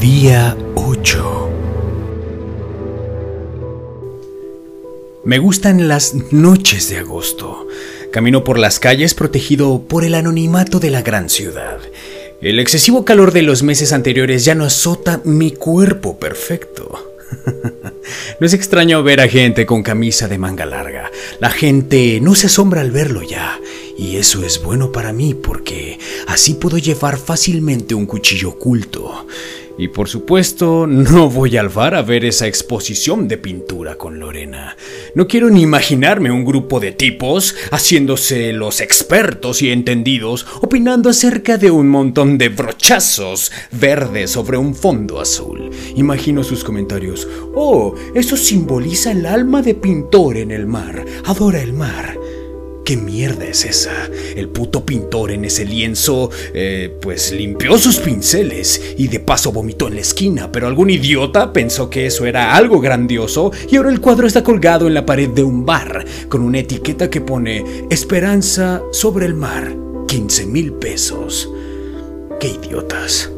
Día 0.00 0.56
8 0.76 1.50
Me 5.24 5.38
gustan 5.38 5.88
las 5.88 6.14
noches 6.32 6.88
de 6.88 6.96
agosto. 6.96 7.68
Camino 8.10 8.42
por 8.42 8.58
las 8.58 8.80
calles 8.80 9.12
protegido 9.12 9.82
por 9.86 10.04
el 10.04 10.14
anonimato 10.14 10.80
de 10.80 10.88
la 10.88 11.02
gran 11.02 11.28
ciudad. 11.28 11.80
El 12.40 12.60
excesivo 12.60 13.04
calor 13.04 13.32
de 13.32 13.42
los 13.42 13.62
meses 13.62 13.92
anteriores 13.92 14.46
ya 14.46 14.54
no 14.54 14.64
azota 14.64 15.20
mi 15.24 15.50
cuerpo 15.50 16.18
perfecto. 16.18 17.06
No 18.40 18.46
es 18.46 18.54
extraño 18.54 19.02
ver 19.02 19.20
a 19.20 19.28
gente 19.28 19.66
con 19.66 19.82
camisa 19.82 20.26
de 20.26 20.38
manga 20.38 20.64
larga. 20.64 21.10
La 21.40 21.50
gente 21.50 22.18
no 22.20 22.34
se 22.34 22.46
asombra 22.46 22.80
al 22.80 22.90
verlo 22.90 23.22
ya. 23.22 23.60
Y 23.98 24.16
eso 24.16 24.42
es 24.44 24.62
bueno 24.62 24.90
para 24.92 25.12
mí 25.12 25.34
porque 25.34 25.98
así 26.26 26.54
puedo 26.54 26.78
llevar 26.78 27.18
fácilmente 27.18 27.94
un 27.94 28.06
cuchillo 28.06 28.48
oculto. 28.48 29.26
Y 29.80 29.88
por 29.88 30.10
supuesto, 30.10 30.86
no 30.86 31.30
voy 31.30 31.56
al 31.56 31.70
bar 31.70 31.94
a 31.94 32.02
ver 32.02 32.26
esa 32.26 32.46
exposición 32.46 33.28
de 33.28 33.38
pintura 33.38 33.94
con 33.94 34.20
Lorena. 34.20 34.76
No 35.14 35.26
quiero 35.26 35.48
ni 35.48 35.62
imaginarme 35.62 36.30
un 36.30 36.44
grupo 36.44 36.80
de 36.80 36.92
tipos 36.92 37.56
haciéndose 37.70 38.52
los 38.52 38.82
expertos 38.82 39.62
y 39.62 39.70
entendidos, 39.70 40.46
opinando 40.60 41.08
acerca 41.08 41.56
de 41.56 41.70
un 41.70 41.88
montón 41.88 42.36
de 42.36 42.50
brochazos 42.50 43.52
verdes 43.72 44.32
sobre 44.32 44.58
un 44.58 44.74
fondo 44.74 45.18
azul. 45.18 45.70
Imagino 45.96 46.44
sus 46.44 46.62
comentarios. 46.62 47.26
Oh, 47.54 47.94
eso 48.14 48.36
simboliza 48.36 49.12
el 49.12 49.24
alma 49.24 49.62
de 49.62 49.76
pintor 49.76 50.36
en 50.36 50.50
el 50.50 50.66
mar. 50.66 51.06
Adora 51.24 51.62
el 51.62 51.72
mar. 51.72 52.19
¿Qué 52.90 52.96
mierda 52.96 53.44
es 53.44 53.64
esa? 53.64 54.10
El 54.34 54.48
puto 54.48 54.84
pintor 54.84 55.30
en 55.30 55.44
ese 55.44 55.64
lienzo, 55.64 56.28
eh, 56.52 56.92
pues 57.00 57.30
limpió 57.30 57.78
sus 57.78 57.98
pinceles 57.98 58.82
y 58.96 59.06
de 59.06 59.20
paso 59.20 59.52
vomitó 59.52 59.86
en 59.86 59.94
la 59.94 60.00
esquina, 60.00 60.50
pero 60.50 60.66
algún 60.66 60.90
idiota 60.90 61.52
pensó 61.52 61.88
que 61.88 62.06
eso 62.06 62.26
era 62.26 62.56
algo 62.56 62.80
grandioso 62.80 63.52
y 63.70 63.76
ahora 63.76 63.90
el 63.90 64.00
cuadro 64.00 64.26
está 64.26 64.42
colgado 64.42 64.88
en 64.88 64.94
la 64.94 65.06
pared 65.06 65.28
de 65.28 65.44
un 65.44 65.64
bar 65.64 66.04
con 66.28 66.42
una 66.42 66.58
etiqueta 66.58 67.08
que 67.08 67.20
pone 67.20 67.64
Esperanza 67.90 68.82
sobre 68.90 69.26
el 69.26 69.34
mar, 69.34 69.72
15 70.08 70.46
mil 70.46 70.72
pesos. 70.72 71.48
¡Qué 72.40 72.48
idiotas! 72.48 73.30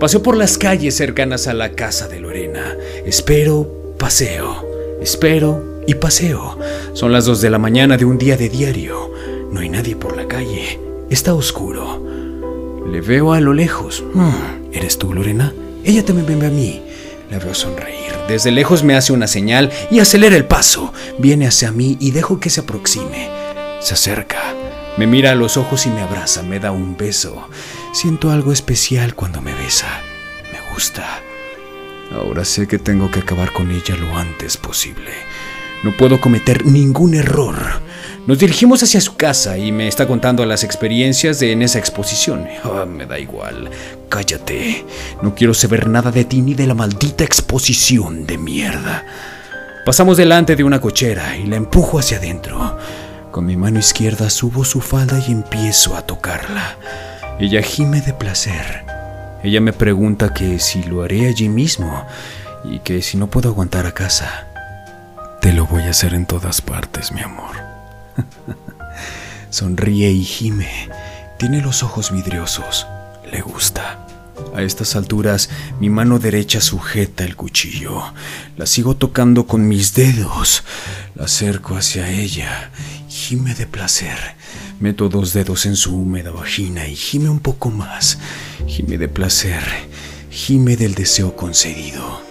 Paseo 0.00 0.24
por 0.24 0.36
las 0.36 0.58
calles 0.58 0.96
cercanas 0.96 1.46
a 1.46 1.54
la 1.54 1.70
casa 1.70 2.08
de 2.08 2.18
Lorena. 2.18 2.76
Espero, 3.06 3.94
paseo. 3.96 4.66
Espero, 5.00 5.67
y 5.88 5.94
paseo. 5.94 6.58
Son 6.92 7.12
las 7.12 7.24
2 7.24 7.40
de 7.40 7.48
la 7.48 7.58
mañana 7.58 7.96
de 7.96 8.04
un 8.04 8.18
día 8.18 8.36
de 8.36 8.50
diario. 8.50 9.10
No 9.50 9.60
hay 9.60 9.70
nadie 9.70 9.96
por 9.96 10.18
la 10.18 10.28
calle. 10.28 10.78
Está 11.08 11.32
oscuro. 11.32 12.04
Le 12.86 13.00
veo 13.00 13.32
a 13.32 13.40
lo 13.40 13.54
lejos. 13.54 14.04
Hmm, 14.12 14.70
¿Eres 14.70 14.98
tú, 14.98 15.14
Lorena? 15.14 15.54
Ella 15.82 16.04
también 16.04 16.38
ve 16.38 16.46
a 16.46 16.50
mí. 16.50 16.82
La 17.30 17.38
veo 17.38 17.54
sonreír. 17.54 18.12
Desde 18.28 18.50
lejos 18.50 18.84
me 18.84 18.96
hace 18.96 19.14
una 19.14 19.26
señal 19.26 19.72
y 19.90 20.00
acelera 20.00 20.36
el 20.36 20.44
paso. 20.44 20.92
Viene 21.18 21.46
hacia 21.46 21.72
mí 21.72 21.96
y 21.98 22.10
dejo 22.10 22.38
que 22.38 22.50
se 22.50 22.60
aproxime. 22.60 23.30
Se 23.80 23.94
acerca. 23.94 24.54
Me 24.98 25.06
mira 25.06 25.30
a 25.30 25.36
los 25.36 25.56
ojos 25.56 25.86
y 25.86 25.88
me 25.88 26.02
abraza. 26.02 26.42
Me 26.42 26.60
da 26.60 26.70
un 26.70 26.98
beso. 26.98 27.48
Siento 27.94 28.30
algo 28.30 28.52
especial 28.52 29.14
cuando 29.14 29.40
me 29.40 29.54
besa. 29.54 30.02
Me 30.52 30.74
gusta. 30.74 31.22
Ahora 32.12 32.44
sé 32.44 32.66
que 32.66 32.78
tengo 32.78 33.10
que 33.10 33.20
acabar 33.20 33.52
con 33.54 33.70
ella 33.70 33.96
lo 33.96 34.14
antes 34.16 34.58
posible. 34.58 35.12
No 35.84 35.96
puedo 35.96 36.20
cometer 36.20 36.66
ningún 36.66 37.14
error. 37.14 37.56
Nos 38.26 38.38
dirigimos 38.38 38.82
hacia 38.82 39.00
su 39.00 39.16
casa 39.16 39.56
y 39.56 39.70
me 39.72 39.86
está 39.86 40.06
contando 40.06 40.44
las 40.44 40.64
experiencias 40.64 41.38
de 41.38 41.52
en 41.52 41.62
esa 41.62 41.78
exposición. 41.78 42.46
Ah, 42.64 42.84
me 42.84 43.06
da 43.06 43.18
igual. 43.18 43.70
Cállate. 44.08 44.84
No 45.22 45.34
quiero 45.34 45.54
saber 45.54 45.88
nada 45.88 46.10
de 46.10 46.24
ti 46.24 46.42
ni 46.42 46.54
de 46.54 46.66
la 46.66 46.74
maldita 46.74 47.24
exposición 47.24 48.26
de 48.26 48.36
mierda. 48.36 49.06
Pasamos 49.86 50.16
delante 50.16 50.56
de 50.56 50.64
una 50.64 50.80
cochera 50.80 51.36
y 51.36 51.46
la 51.46 51.56
empujo 51.56 51.98
hacia 51.98 52.18
adentro. 52.18 52.76
Con 53.30 53.46
mi 53.46 53.56
mano 53.56 53.78
izquierda 53.78 54.28
subo 54.30 54.64
su 54.64 54.80
falda 54.80 55.22
y 55.26 55.32
empiezo 55.32 55.96
a 55.96 56.02
tocarla. 56.02 56.76
Ella 57.38 57.62
gime 57.62 58.00
de 58.00 58.12
placer. 58.12 58.84
Ella 59.44 59.60
me 59.60 59.72
pregunta 59.72 60.34
que 60.34 60.58
si 60.58 60.82
lo 60.82 61.04
haré 61.04 61.28
allí 61.28 61.48
mismo 61.48 62.04
y 62.64 62.80
que 62.80 63.00
si 63.00 63.16
no 63.16 63.28
puedo 63.28 63.48
aguantar 63.48 63.86
a 63.86 63.92
casa. 63.92 64.47
Te 65.40 65.52
lo 65.52 65.66
voy 65.66 65.84
a 65.84 65.90
hacer 65.90 66.14
en 66.14 66.26
todas 66.26 66.60
partes, 66.60 67.12
mi 67.12 67.20
amor. 67.20 67.56
Sonríe 69.50 70.10
y 70.10 70.24
gime. 70.24 70.88
Tiene 71.38 71.62
los 71.62 71.82
ojos 71.82 72.10
vidriosos. 72.10 72.86
Le 73.30 73.40
gusta. 73.40 74.04
A 74.54 74.62
estas 74.62 74.96
alturas, 74.96 75.50
mi 75.80 75.90
mano 75.90 76.18
derecha 76.18 76.60
sujeta 76.60 77.24
el 77.24 77.36
cuchillo. 77.36 78.02
La 78.56 78.66
sigo 78.66 78.96
tocando 78.96 79.46
con 79.46 79.68
mis 79.68 79.94
dedos. 79.94 80.64
La 81.14 81.24
acerco 81.24 81.76
hacia 81.76 82.10
ella. 82.10 82.70
Gime 83.08 83.54
de 83.54 83.66
placer. 83.66 84.18
Meto 84.80 85.08
dos 85.08 85.32
dedos 85.32 85.66
en 85.66 85.76
su 85.76 85.96
húmeda 85.96 86.30
vagina 86.30 86.86
y 86.88 86.96
gime 86.96 87.28
un 87.28 87.40
poco 87.40 87.70
más. 87.70 88.18
Gime 88.66 88.98
de 88.98 89.08
placer. 89.08 89.62
Gime 90.30 90.76
del 90.76 90.94
deseo 90.94 91.36
concedido. 91.36 92.22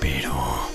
Pero 0.00 0.71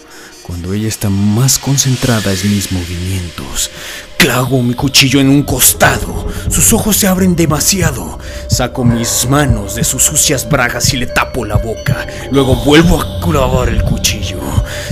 cuando 0.48 0.74
ella 0.74 0.88
está 0.88 1.10
más 1.10 1.60
concentrada 1.60 2.32
en 2.32 2.50
mis 2.50 2.72
movimientos, 2.72 3.70
clavo 4.18 4.64
mi 4.64 4.76
cuchillo 4.76 5.20
en 5.20 5.28
un 5.28 5.44
costado. 5.44 6.26
Sus 6.50 6.72
ojos 6.72 6.96
se 6.96 7.06
abren 7.06 7.36
demasiado. 7.36 8.18
Saco 8.48 8.86
mis 8.86 9.28
manos 9.30 9.76
de 9.76 9.84
sus 9.84 10.04
sucias 10.04 10.48
bragas 10.48 10.94
y 10.94 10.98
le 10.98 11.08
tapo 11.08 11.44
la 11.44 11.58
boca. 11.58 12.08
Luego 12.32 12.56
vuelvo 12.64 13.02
a 13.02 13.20
clavar 13.20 13.68
el 13.68 13.84
cuchillo. 13.84 14.40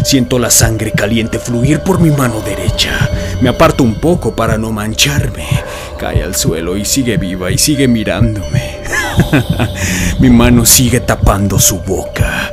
Siento 0.04 0.40
la 0.40 0.50
sangre 0.50 0.92
caliente 0.92 1.40
fluir 1.40 1.80
por 1.80 2.02
mi 2.02 2.12
mano 2.12 2.42
derecha. 2.42 3.10
Me 3.40 3.48
aparto 3.48 3.86
un 3.86 3.96
poco 3.96 4.36
para 4.36 4.58
no 4.58 4.74
mancharme. 4.74 5.48
Cae 5.98 6.22
al 6.22 6.36
suelo 6.36 6.76
y 6.76 6.84
sigue 6.84 7.16
viva 7.16 7.50
y 7.50 7.58
sigue 7.58 7.88
mirándome. 7.88 8.82
mi 10.20 10.30
mano 10.30 10.66
sigue 10.66 11.00
tapando 11.00 11.58
su 11.60 11.80
boca. 11.80 12.50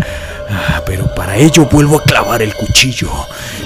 Ah, 0.54 0.82
pero 0.84 1.12
para 1.14 1.36
ello 1.36 1.66
vuelvo 1.70 1.98
a 1.98 2.04
el 2.40 2.54
cuchillo 2.54 3.10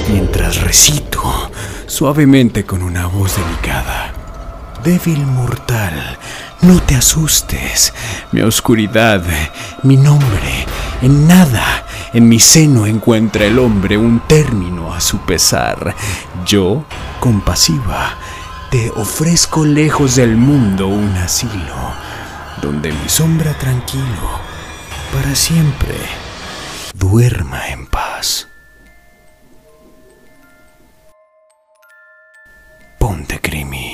mientras 0.08 0.60
recito 0.60 1.52
suavemente 1.86 2.64
con 2.64 2.82
una 2.82 3.06
voz 3.06 3.36
delicada. 3.36 4.12
Débil 4.82 5.24
mortal, 5.26 6.18
no 6.62 6.80
te 6.82 6.96
asustes. 6.96 7.92
Mi 8.32 8.42
oscuridad, 8.42 9.22
mi 9.82 9.96
nombre, 9.96 10.66
en 11.02 11.26
nada, 11.28 11.84
en 12.12 12.28
mi 12.28 12.40
seno 12.40 12.86
encuentra 12.86 13.46
el 13.46 13.58
hombre 13.58 13.96
un 13.96 14.20
término 14.26 14.92
a 14.92 15.00
su 15.00 15.18
pesar. 15.18 15.94
Yo, 16.44 16.84
compasiva, 17.20 18.14
te 18.70 18.90
ofrezco 18.90 19.64
lejos 19.64 20.16
del 20.16 20.36
mundo 20.36 20.88
un 20.88 21.16
asilo, 21.16 21.94
donde 22.62 22.92
mi 22.92 23.08
sombra 23.08 23.56
tranquilo, 23.58 24.40
para 25.12 25.34
siempre 25.34 25.94
duerma 26.94 27.68
en 27.68 27.86
paz. 27.86 28.48
Montecrimi. 33.16 33.85